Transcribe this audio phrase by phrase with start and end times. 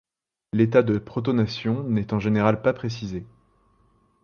[0.51, 3.27] L'état de protonation n'est en général pas précisé.